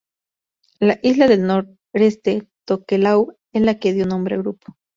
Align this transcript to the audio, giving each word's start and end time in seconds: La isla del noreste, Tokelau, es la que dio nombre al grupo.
La 0.79 0.99
isla 1.03 1.27
del 1.27 1.45
noreste, 1.45 2.47
Tokelau, 2.67 3.37
es 3.53 3.61
la 3.61 3.77
que 3.77 3.93
dio 3.93 4.07
nombre 4.07 4.33
al 4.33 4.41
grupo. 4.41 4.75